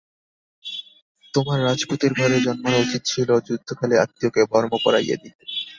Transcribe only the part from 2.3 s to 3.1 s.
জন্মানো উচিত